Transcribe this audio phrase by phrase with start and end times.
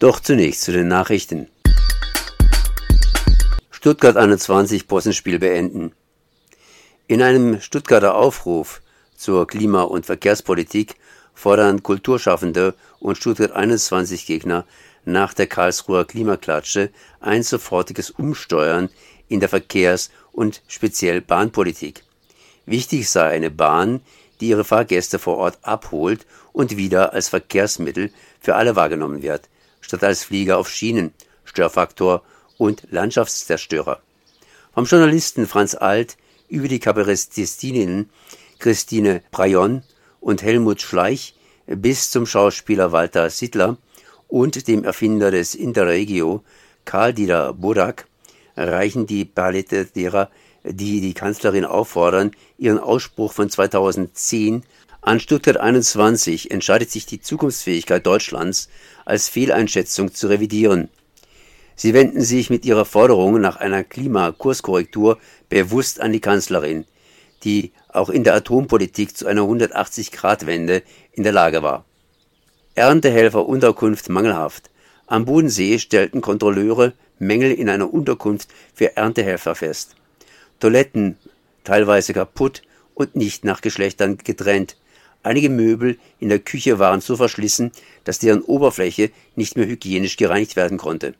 [0.00, 1.46] Doch zunächst zu den Nachrichten.
[3.70, 5.92] Stuttgart 21 Possenspiel beenden.
[7.06, 8.80] In einem Stuttgarter Aufruf
[9.14, 10.94] zur Klima- und Verkehrspolitik
[11.34, 14.64] fordern Kulturschaffende und Stuttgart 21 Gegner
[15.04, 16.88] nach der Karlsruher Klimaklatsche
[17.20, 18.88] ein sofortiges Umsteuern
[19.28, 22.04] in der Verkehrs- und speziell Bahnpolitik.
[22.64, 24.00] Wichtig sei eine Bahn,
[24.40, 26.24] die ihre Fahrgäste vor Ort abholt
[26.54, 28.10] und wieder als Verkehrsmittel
[28.40, 29.50] für alle wahrgenommen wird,
[29.80, 31.12] statt als Flieger auf Schienen,
[31.44, 32.22] Störfaktor
[32.58, 34.00] und Landschaftszerstörer.
[34.74, 36.16] Vom Journalisten Franz Alt
[36.48, 38.10] über die Kabarettistinnen
[38.58, 39.82] Christine Brayon
[40.20, 41.34] und Helmut Schleich
[41.66, 43.78] bis zum Schauspieler Walter Sittler
[44.28, 46.42] und dem Erfinder des Interregio
[46.84, 48.06] Karl-Dieter Burak
[48.56, 50.30] reichen die Palette derer,
[50.64, 54.62] die die Kanzlerin auffordern, ihren Ausspruch von 2010
[55.02, 58.68] an Stuttgart 21 entscheidet sich die Zukunftsfähigkeit Deutschlands
[59.04, 60.88] als Fehleinschätzung zu revidieren.
[61.74, 66.84] Sie wenden sich mit ihrer Forderung nach einer Klimakurskorrektur bewusst an die Kanzlerin,
[67.44, 71.86] die auch in der Atompolitik zu einer 180-Grad-Wende in der Lage war.
[72.74, 74.70] Erntehelfer Unterkunft mangelhaft.
[75.06, 79.96] Am Bodensee stellten Kontrolleure Mängel in einer Unterkunft für Erntehelfer fest.
[80.60, 81.16] Toiletten
[81.64, 82.62] teilweise kaputt
[82.94, 84.76] und nicht nach Geschlechtern getrennt.
[85.22, 87.72] Einige Möbel in der Küche waren so verschlissen,
[88.04, 91.14] dass deren Oberfläche nicht mehr hygienisch gereinigt werden konnte.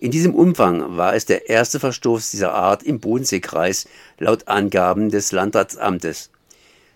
[0.00, 3.86] In diesem Umfang war es der erste Verstoß dieser Art im Bodenseekreis
[4.18, 6.30] laut Angaben des Landratsamtes.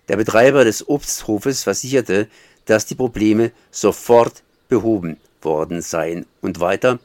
[0.09, 2.27] Der Betreiber des Obsthofes versicherte,
[2.65, 6.25] dass die Probleme sofort behoben worden seien.
[6.41, 6.99] Und weiter,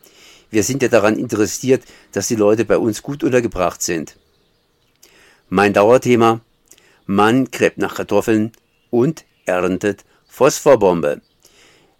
[0.50, 4.16] wir sind ja daran interessiert, dass die Leute bei uns gut untergebracht sind.
[5.48, 6.40] Mein Dauerthema,
[7.06, 8.52] Mann gräbt nach Kartoffeln
[8.92, 11.22] und erntet Phosphorbombe.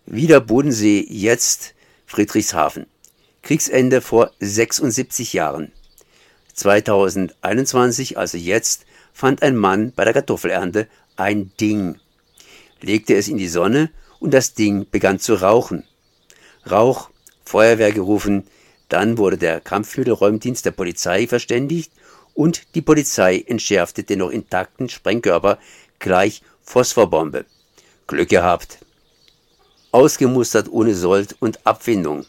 [0.05, 1.75] Wieder Bodensee, jetzt
[2.07, 2.87] Friedrichshafen.
[3.43, 5.73] Kriegsende vor 76 Jahren.
[6.53, 10.87] 2021, also jetzt, fand ein Mann bei der Kartoffelernte
[11.17, 11.99] ein Ding,
[12.81, 13.91] legte es in die Sonne
[14.21, 15.85] und das Ding begann zu rauchen.
[16.71, 17.11] Rauch,
[17.45, 18.47] Feuerwehr gerufen,
[18.89, 21.91] dann wurde der Kampfmittelräumdienst der Polizei verständigt
[22.35, 25.59] und die Polizei entschärfte den noch intakten Sprengkörper
[25.99, 27.45] gleich Phosphorbombe.
[28.07, 28.79] Glück gehabt.
[29.91, 32.25] Ausgemustert ohne Sold und Abfindung.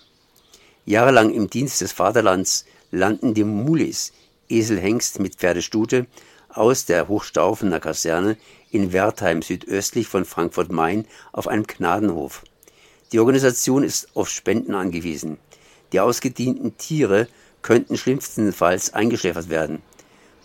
[0.85, 4.11] Jahrelang im Dienst des Vaterlands landen die Mulis,
[4.49, 6.07] Eselhengst mit Pferdestute,
[6.49, 8.37] aus der Hochstaufener Kaserne
[8.71, 12.43] in Wertheim südöstlich von Frankfurt-Main auf einem Gnadenhof.
[13.13, 15.37] Die Organisation ist auf Spenden angewiesen.
[15.93, 17.27] Die ausgedienten Tiere
[17.61, 19.81] könnten schlimmstenfalls eingeschläfert werden.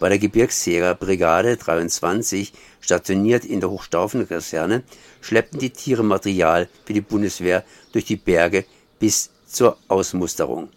[0.00, 4.84] Bei der Gebirgsjägerbrigade 23, stationiert in der Hochstaufener Kaserne,
[5.20, 8.64] schleppten die Tiere Material für die Bundeswehr durch die Berge
[9.00, 10.68] bis zur Ausmusterung.